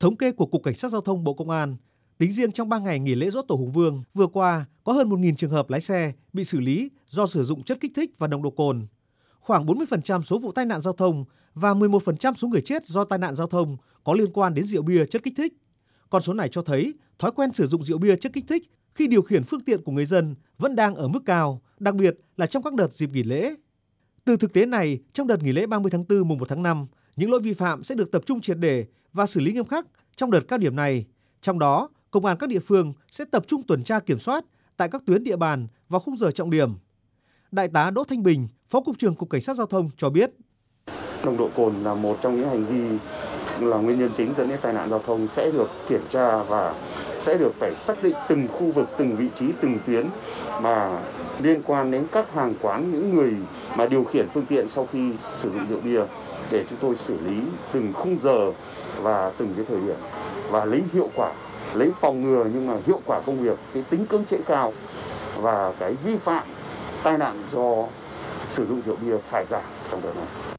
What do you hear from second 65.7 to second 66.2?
cái vi